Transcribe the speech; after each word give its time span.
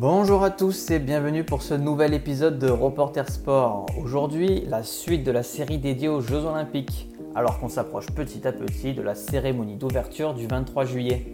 Bonjour 0.00 0.42
à 0.42 0.50
tous 0.50 0.90
et 0.90 0.98
bienvenue 0.98 1.44
pour 1.44 1.60
ce 1.60 1.74
nouvel 1.74 2.14
épisode 2.14 2.58
de 2.58 2.70
Reporter 2.70 3.28
Sport. 3.28 3.84
Aujourd'hui, 4.02 4.62
la 4.66 4.82
suite 4.82 5.24
de 5.24 5.30
la 5.30 5.42
série 5.42 5.76
dédiée 5.76 6.08
aux 6.08 6.22
Jeux 6.22 6.46
Olympiques, 6.46 7.10
alors 7.34 7.60
qu'on 7.60 7.68
s'approche 7.68 8.06
petit 8.06 8.48
à 8.48 8.52
petit 8.52 8.94
de 8.94 9.02
la 9.02 9.14
cérémonie 9.14 9.76
d'ouverture 9.76 10.32
du 10.32 10.46
23 10.46 10.86
juillet. 10.86 11.26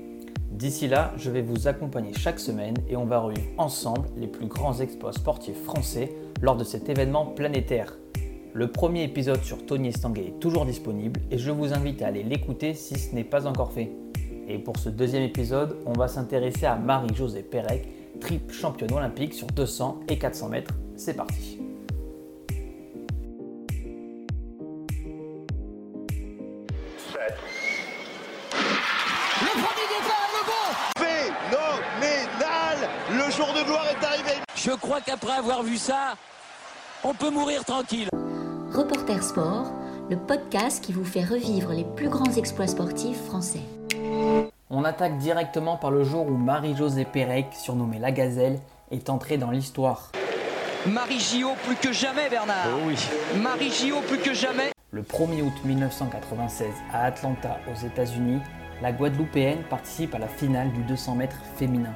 D'ici 0.51 0.89
là, 0.89 1.13
je 1.17 1.31
vais 1.31 1.43
vous 1.43 1.69
accompagner 1.69 2.13
chaque 2.13 2.41
semaine 2.41 2.75
et 2.89 2.97
on 2.97 3.05
va 3.05 3.21
revivre 3.21 3.47
ensemble 3.57 4.09
les 4.17 4.27
plus 4.27 4.47
grands 4.49 4.81
exploits 4.81 5.13
sportifs 5.13 5.63
français 5.63 6.13
lors 6.43 6.57
de 6.57 6.65
cet 6.65 6.89
événement 6.89 7.25
planétaire. 7.25 7.97
Le 8.53 8.73
premier 8.73 9.05
épisode 9.05 9.45
sur 9.45 9.65
Tony 9.65 9.91
Estanguet 9.91 10.27
est 10.27 10.41
toujours 10.41 10.67
disponible 10.67 11.21
et 11.31 11.39
je 11.39 11.53
vous 11.53 11.73
invite 11.73 12.03
à 12.03 12.09
aller 12.09 12.25
l'écouter 12.25 12.75
si 12.75 12.99
ce 12.99 13.15
n'est 13.15 13.23
pas 13.23 13.47
encore 13.47 13.71
fait. 13.71 13.93
Et 14.49 14.59
pour 14.59 14.77
ce 14.77 14.89
deuxième 14.89 15.23
épisode, 15.23 15.77
on 15.87 15.93
va 15.93 16.09
s'intéresser 16.09 16.67
à 16.67 16.75
Marie-Josée 16.75 17.43
Pérec, 17.43 17.87
triple 18.21 18.53
championne 18.53 18.93
olympique 18.93 19.35
sur 19.35 19.47
200 19.49 20.01
et 20.09 20.19
400 20.19 20.49
mètres. 20.49 20.75
C'est 20.97 21.15
parti. 21.15 21.59
Le 29.43 29.53
premier 29.53 29.87
départ, 29.93 30.29
le 30.33 30.43
bon 30.47 30.67
Phénoménal 30.99 32.89
Le 33.11 33.31
jour 33.31 33.49
de 33.55 33.65
gloire 33.65 33.87
est 33.89 34.05
arrivé 34.05 34.33
Je 34.55 34.71
crois 34.73 35.01
qu'après 35.01 35.33
avoir 35.33 35.63
vu 35.63 35.77
ça, 35.77 36.15
on 37.05 37.15
peut 37.15 37.31
mourir 37.31 37.65
tranquille. 37.65 38.09
Reporter 38.73 39.23
Sport, 39.23 39.73
le 40.11 40.17
podcast 40.17 40.83
qui 40.83 40.93
vous 40.93 41.05
fait 41.05 41.25
revivre 41.25 41.73
les 41.73 41.85
plus 41.97 42.09
grands 42.09 42.33
exploits 42.33 42.67
sportifs 42.67 43.23
français. 43.27 43.63
On 44.79 44.85
attaque 44.85 45.17
directement 45.17 45.79
par 45.79 45.91
le 45.91 46.05
jour 46.05 46.27
où 46.27 46.37
Marie-Josée 46.37 47.07
Pérec, 47.07 47.47
surnommée 47.55 47.99
la 47.99 48.13
Gazelle, 48.13 48.59
est 48.91 49.09
entrée 49.09 49.39
dans 49.39 49.51
l'histoire. 49.51 50.13
Marie 50.87 51.19
Gio 51.19 51.53
plus 51.65 51.77
que 51.77 51.95
jamais, 51.95 52.29
Bernard. 52.29 52.67
oui. 52.87 52.95
Marie 53.41 53.71
Gio 53.71 54.03
plus 54.07 54.19
que 54.19 54.35
jamais. 54.35 54.73
Le 54.91 55.01
1er 55.01 55.41
août 55.41 55.55
1996, 55.65 56.67
à 56.93 57.05
Atlanta, 57.05 57.57
aux 57.73 57.87
États-Unis, 57.87 58.43
la 58.83 58.93
Guadeloupéenne 58.93 59.63
participe 59.71 60.15
à 60.15 60.19
la 60.19 60.29
finale 60.29 60.71
du 60.73 60.83
200 60.83 61.15
mètres 61.15 61.41
féminin. 61.57 61.95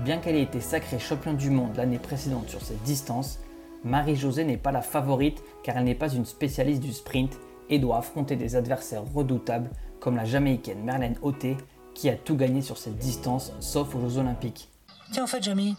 Bien 0.00 0.18
qu'elle 0.18 0.34
ait 0.34 0.42
été 0.42 0.60
sacrée 0.60 0.98
championne 0.98 1.36
du 1.36 1.50
monde 1.50 1.76
l'année 1.76 2.00
précédente 2.00 2.48
sur 2.48 2.60
cette 2.60 2.82
distance, 2.82 3.38
Marie-Josée 3.84 4.42
n'est 4.42 4.56
pas 4.56 4.72
la 4.72 4.82
favorite 4.82 5.44
car 5.62 5.76
elle 5.76 5.84
n'est 5.84 5.94
pas 5.94 6.12
une 6.12 6.24
spécialiste 6.24 6.82
du 6.82 6.92
sprint 6.92 7.38
et 7.70 7.78
doit 7.78 7.98
affronter 7.98 8.34
des 8.34 8.56
adversaires 8.56 9.04
redoutables 9.14 9.70
comme 10.00 10.16
la 10.16 10.24
Jamaïcaine 10.24 10.82
Merlène 10.82 11.16
Oté 11.22 11.56
qui 11.94 12.08
a 12.08 12.16
tout 12.16 12.36
gagné 12.36 12.60
sur 12.60 12.76
cette 12.76 12.98
distance 12.98 13.52
sauf 13.60 13.94
aux 13.94 14.00
Jeux 14.00 14.18
Olympiques. 14.18 14.68
Tiens, 15.12 15.24
en 15.24 15.26
fait, 15.26 15.42
Jamy, 15.42 15.76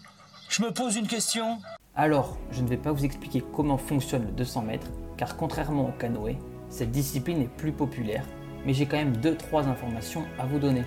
je 0.50 0.64
me 0.64 0.72
pose 0.72 0.96
une 0.96 1.08
question. 1.08 1.60
Alors, 1.96 2.38
je 2.52 2.62
ne 2.62 2.68
vais 2.68 2.78
pas 2.78 2.92
vous 2.92 3.06
expliquer 3.06 3.44
comment 3.54 3.78
fonctionne 3.78 4.26
le 4.26 4.32
200 4.32 4.62
mètres, 4.64 4.88
car 5.18 5.38
contrairement 5.38 5.90
au 5.90 5.92
canoë, 5.92 6.38
cette 6.70 6.92
discipline 6.92 7.42
est 7.42 7.56
plus 7.58 7.72
populaire, 7.72 8.26
mais 8.66 8.74
j'ai 8.74 8.86
quand 8.86 8.98
même 8.98 9.16
2-3 9.18 9.66
informations 9.66 10.24
à 10.40 10.46
vous 10.46 10.60
donner. 10.60 10.84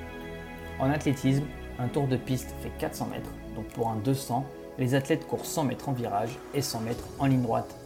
En 0.81 0.91
athlétisme, 0.91 1.45
un 1.79 1.89
tour 1.89 2.09
de 2.09 2.17
piste 2.17 2.55
fait 2.61 2.73
400 2.79 3.07
mètres, 3.07 3.31
donc 3.55 3.67
pour 3.69 3.89
un 3.89 3.97
200, 3.97 4.45
les 4.79 4.95
athlètes 4.95 5.27
courent 5.27 5.47
100 5.47 5.65
mètres 5.65 5.89
en 5.89 5.93
virage 5.93 6.39
et 6.55 6.63
100 6.63 6.81
mètres 6.81 7.05
en 7.19 7.27
ligne 7.27 7.43
droite. 7.43 7.77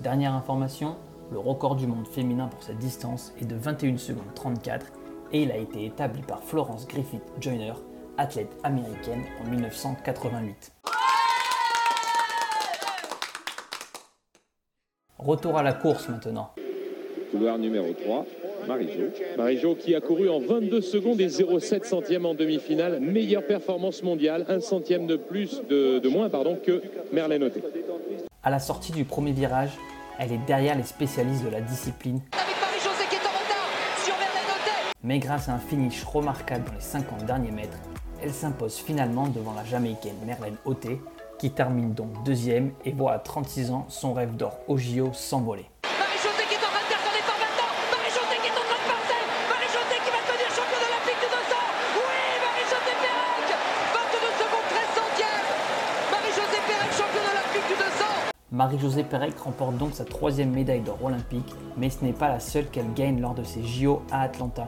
Dernière 0.00 0.34
information, 0.34 0.96
le 1.32 1.38
record 1.38 1.76
du 1.76 1.86
monde 1.86 2.06
féminin 2.06 2.46
pour 2.46 2.62
cette 2.62 2.78
distance 2.78 3.32
est 3.40 3.46
de 3.46 3.56
21 3.56 3.98
secondes 3.98 4.34
34 4.34 4.86
et 5.32 5.42
il 5.42 5.52
a 5.52 5.56
été 5.56 5.84
établi 5.86 6.22
par 6.22 6.42
Florence 6.42 6.86
Griffith 6.86 7.22
Joyner, 7.40 7.72
athlète 8.18 8.56
américaine 8.62 9.22
en 9.44 9.50
1988. 9.50 10.72
Retour 15.18 15.58
à 15.58 15.62
la 15.62 15.72
course 15.72 16.08
maintenant. 16.08 16.50
Couloir 17.30 17.58
numéro 17.58 17.92
3, 17.92 18.24
Marie-Jo. 18.68 19.04
Marie-Jo 19.36 19.74
qui 19.74 19.94
a 19.94 20.00
couru 20.00 20.28
en 20.28 20.38
22 20.38 20.80
secondes 20.80 21.20
et 21.20 21.26
0,7 21.26 21.84
centièmes 21.84 22.26
en 22.26 22.34
demi-finale. 22.34 23.00
Meilleure 23.00 23.44
performance 23.44 24.02
mondiale, 24.02 24.44
un 24.48 24.60
centième 24.60 25.06
de 25.06 25.16
plus, 25.16 25.62
de, 25.68 25.98
de 25.98 26.08
moins 26.08 26.28
pardon, 26.28 26.56
que 26.62 26.82
Merlène 27.12 27.44
Oté. 27.44 27.62
À 28.42 28.50
la 28.50 28.60
sortie 28.60 28.92
du 28.92 29.04
premier 29.04 29.32
virage, 29.32 29.70
elle 30.18 30.32
est 30.32 30.46
derrière 30.46 30.76
les 30.76 30.84
spécialistes 30.84 31.44
de 31.44 31.50
la 31.50 31.60
discipline, 31.60 32.20
mais 35.06 35.20
grâce 35.20 35.48
à 35.48 35.52
un 35.52 35.58
finish 35.58 36.02
remarquable 36.02 36.64
dans 36.64 36.74
les 36.74 36.80
50 36.80 37.24
derniers 37.24 37.52
mètres, 37.52 37.78
elle 38.20 38.34
s'impose 38.34 38.74
finalement 38.74 39.28
devant 39.28 39.54
la 39.54 39.64
Jamaïcaine 39.64 40.16
Merlène 40.26 40.56
Oté, 40.64 41.00
qui 41.38 41.52
termine 41.52 41.94
donc 41.94 42.24
deuxième 42.24 42.72
et 42.84 42.90
voit 42.90 43.12
à 43.12 43.18
36 43.20 43.70
ans 43.70 43.86
son 43.88 44.12
rêve 44.12 44.34
d'or 44.34 44.58
au 44.66 44.76
JO 44.76 45.12
s'envoler. 45.12 45.70
Marie-Josée 45.86 46.46
qui 46.48 46.54
est 46.54 46.66
en 46.66 46.74
train 46.74 46.82
de 46.82 46.90
faire 46.90 46.98
son 47.06 47.14
départ 47.14 47.38
maintenant. 47.38 47.70
Marie-Josée 47.94 48.38
qui 48.42 48.48
est 48.50 48.58
en 48.58 48.66
train 48.66 48.80
de 48.82 48.88
passer. 48.90 49.20
Marie-Josée 49.46 49.98
qui 50.02 50.10
va 50.10 50.20
devenir 50.26 50.50
championne 50.50 50.86
olympique 50.90 51.20
du 51.22 51.28
200. 51.30 51.54
Oui, 52.02 52.18
Marie-Josée 52.42 52.96
Pérec. 52.98 53.46
22 53.94 54.26
secondes 54.42 54.68
13 54.74 54.90
centièmes. 54.90 55.48
Marie-Josée 56.10 56.62
Pérec, 56.66 56.90
championne 56.90 57.30
olympique 57.30 57.66
du 57.70 57.76
200. 57.78 58.34
Marie-Josée 58.50 59.04
Pérec 59.06 59.38
remporte 59.38 59.76
donc 59.78 59.94
sa 59.94 60.04
troisième 60.04 60.50
médaille 60.50 60.82
d'or 60.82 60.98
olympique, 61.04 61.54
mais 61.76 61.90
ce 61.94 62.02
n'est 62.02 62.16
pas 62.16 62.26
la 62.28 62.40
seule 62.40 62.66
qu'elle 62.66 62.90
gagne 62.94 63.20
lors 63.20 63.34
de 63.38 63.44
ses 63.44 63.62
JO 63.62 64.02
à 64.10 64.22
Atlanta. 64.22 64.66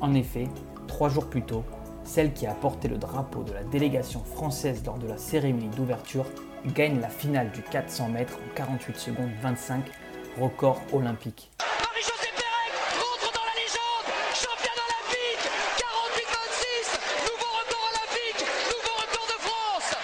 En 0.00 0.14
effet, 0.14 0.48
trois 0.86 1.08
jours 1.10 1.28
plus 1.28 1.42
tôt, 1.42 1.62
celle 2.04 2.32
qui 2.32 2.46
a 2.46 2.54
porté 2.54 2.88
le 2.88 2.96
drapeau 2.96 3.42
de 3.42 3.52
la 3.52 3.62
délégation 3.64 4.24
française 4.24 4.82
lors 4.86 4.98
de 4.98 5.06
la 5.06 5.18
cérémonie 5.18 5.68
d'ouverture 5.68 6.24
gagne 6.66 7.00
la 7.00 7.08
finale 7.08 7.50
du 7.52 7.62
400 7.62 8.08
mètres 8.08 8.38
en 8.38 8.54
48 8.54 8.96
secondes 8.96 9.30
25, 9.42 9.84
record 10.40 10.80
olympique. 10.92 11.50
Marie-Josée 11.58 12.32
Pérec 12.34 12.72
rentre 12.96 13.32
dans 13.32 13.44
la 13.44 13.54
légende. 13.60 14.06
Championne 14.34 14.80
olympique. 14.88 15.44
48-26. 15.78 17.00
Nouveau 17.24 17.50
record 17.60 17.84
olympique. 17.92 18.46
Nouveau 18.68 18.94
record 18.96 19.26
de 19.26 19.42
France. 19.42 19.96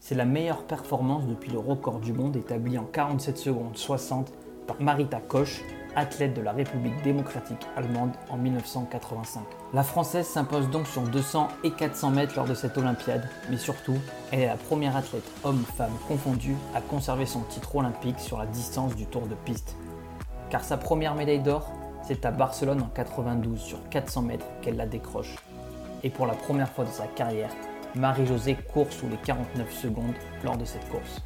C'est 0.00 0.14
la 0.14 0.24
meilleure 0.26 0.64
performance 0.64 1.26
depuis 1.26 1.50
le 1.50 1.58
record 1.58 2.00
du 2.00 2.12
monde 2.12 2.36
établi 2.36 2.76
en 2.78 2.84
47 2.84 3.38
secondes 3.38 3.76
60 3.76 4.32
par 4.66 4.80
Marita 4.80 5.20
Koch, 5.20 5.62
athlète 5.96 6.34
de 6.34 6.40
la 6.40 6.52
République 6.52 7.00
démocratique 7.02 7.66
allemande 7.76 8.12
en 8.28 8.36
1985. 8.36 9.42
La 9.72 9.82
Française 9.82 10.26
s'impose 10.26 10.68
donc 10.70 10.86
sur 10.86 11.02
200 11.02 11.48
et 11.64 11.70
400 11.70 12.10
mètres 12.10 12.34
lors 12.36 12.46
de 12.46 12.54
cette 12.54 12.76
Olympiade, 12.78 13.28
mais 13.50 13.56
surtout, 13.56 13.96
elle 14.30 14.40
est 14.40 14.46
la 14.46 14.56
première 14.56 14.96
athlète 14.96 15.28
homme-femme 15.44 15.92
confondue 16.08 16.56
à 16.74 16.80
conserver 16.80 17.26
son 17.26 17.40
titre 17.42 17.76
olympique 17.76 18.18
sur 18.18 18.38
la 18.38 18.46
distance 18.46 18.94
du 18.94 19.06
tour 19.06 19.26
de 19.26 19.34
piste. 19.34 19.76
Car 20.50 20.64
sa 20.64 20.76
première 20.76 21.14
médaille 21.14 21.40
d'or, 21.40 21.72
c'est 22.06 22.24
à 22.26 22.30
Barcelone 22.30 22.82
en 22.82 22.88
92 22.88 23.60
sur 23.60 23.88
400 23.88 24.22
mètres 24.22 24.46
qu'elle 24.60 24.76
la 24.76 24.86
décroche. 24.86 25.36
Et 26.02 26.10
pour 26.10 26.26
la 26.26 26.34
première 26.34 26.68
fois 26.68 26.84
de 26.84 26.90
sa 26.90 27.06
carrière, 27.06 27.50
Marie-Josée 27.94 28.56
court 28.72 28.92
sous 28.92 29.08
les 29.08 29.16
49 29.18 29.72
secondes 29.72 30.14
lors 30.44 30.56
de 30.56 30.64
cette 30.64 30.88
course. 30.88 31.22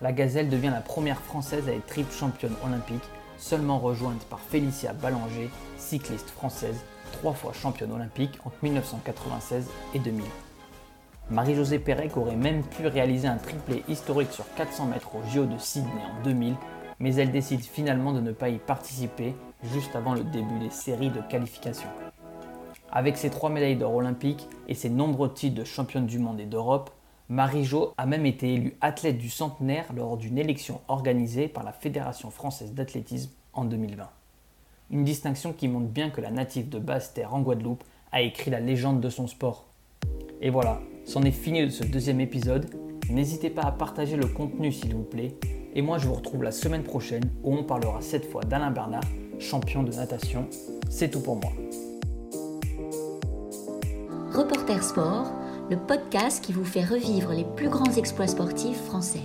La 0.00 0.12
Gazelle 0.12 0.48
devient 0.48 0.70
la 0.72 0.80
première 0.80 1.20
française 1.20 1.68
à 1.68 1.72
être 1.72 1.86
triple 1.86 2.12
championne 2.12 2.54
olympique, 2.66 3.04
seulement 3.42 3.78
rejointe 3.78 4.24
par 4.26 4.38
Félicia 4.38 4.92
Ballanger, 4.92 5.50
cycliste 5.76 6.30
française, 6.30 6.84
trois 7.10 7.32
fois 7.32 7.52
championne 7.52 7.92
olympique 7.92 8.38
entre 8.44 8.56
1996 8.62 9.68
et 9.94 9.98
2000. 9.98 10.24
Marie-Josée 11.30 11.80
Pérec 11.80 12.16
aurait 12.16 12.36
même 12.36 12.62
pu 12.62 12.86
réaliser 12.86 13.26
un 13.26 13.36
triplé 13.36 13.82
historique 13.88 14.30
sur 14.30 14.44
400 14.54 14.86
mètres 14.86 15.10
au 15.16 15.28
JO 15.28 15.46
de 15.46 15.58
Sydney 15.58 15.90
en 15.90 16.22
2000, 16.22 16.54
mais 17.00 17.14
elle 17.16 17.32
décide 17.32 17.62
finalement 17.62 18.12
de 18.12 18.20
ne 18.20 18.32
pas 18.32 18.48
y 18.48 18.58
participer 18.58 19.34
juste 19.64 19.96
avant 19.96 20.14
le 20.14 20.22
début 20.22 20.58
des 20.60 20.70
séries 20.70 21.10
de 21.10 21.20
qualification. 21.28 21.88
Avec 22.92 23.16
ses 23.16 23.30
trois 23.30 23.50
médailles 23.50 23.76
d'or 23.76 23.94
olympiques 23.94 24.48
et 24.68 24.74
ses 24.74 24.90
nombreux 24.90 25.32
titres 25.32 25.56
de 25.56 25.64
championne 25.64 26.06
du 26.06 26.20
monde 26.20 26.38
et 26.38 26.46
d'Europe, 26.46 26.90
Marie-Jo 27.28 27.94
a 27.96 28.06
même 28.06 28.26
été 28.26 28.54
élue 28.54 28.76
athlète 28.80 29.18
du 29.18 29.30
centenaire 29.30 29.86
lors 29.96 30.16
d'une 30.16 30.38
élection 30.38 30.80
organisée 30.88 31.48
par 31.48 31.64
la 31.64 31.72
Fédération 31.72 32.30
française 32.30 32.74
d'athlétisme 32.74 33.30
en 33.52 33.64
2020. 33.64 34.08
Une 34.90 35.04
distinction 35.04 35.52
qui 35.52 35.68
montre 35.68 35.88
bien 35.88 36.10
que 36.10 36.20
la 36.20 36.30
native 36.30 36.68
de 36.68 36.78
Basse-Terre 36.78 37.34
en 37.34 37.40
Guadeloupe 37.40 37.84
a 38.12 38.20
écrit 38.20 38.50
la 38.50 38.60
légende 38.60 39.00
de 39.00 39.08
son 39.08 39.26
sport. 39.26 39.66
Et 40.40 40.50
voilà, 40.50 40.80
c'en 41.04 41.22
est 41.22 41.30
fini 41.30 41.64
de 41.64 41.70
ce 41.70 41.84
deuxième 41.84 42.20
épisode. 42.20 42.66
N'hésitez 43.08 43.50
pas 43.50 43.62
à 43.62 43.72
partager 43.72 44.16
le 44.16 44.26
contenu 44.26 44.70
s'il 44.70 44.94
vous 44.94 45.02
plaît. 45.02 45.34
Et 45.74 45.82
moi 45.82 45.98
je 45.98 46.06
vous 46.06 46.14
retrouve 46.14 46.42
la 46.42 46.52
semaine 46.52 46.82
prochaine 46.82 47.24
où 47.42 47.54
on 47.54 47.64
parlera 47.64 48.00
cette 48.02 48.30
fois 48.30 48.42
d'Alain 48.42 48.70
Bernard, 48.70 49.04
champion 49.38 49.82
de 49.82 49.92
natation. 49.92 50.46
C'est 50.90 51.10
tout 51.10 51.20
pour 51.20 51.36
moi. 51.36 51.52
Reporter 54.32 54.82
Sport, 54.82 55.32
le 55.70 55.76
podcast 55.76 56.44
qui 56.44 56.52
vous 56.52 56.64
fait 56.64 56.84
revivre 56.84 57.32
les 57.32 57.44
plus 57.56 57.68
grands 57.68 57.92
exploits 57.92 58.26
sportifs 58.26 58.80
français. 58.84 59.22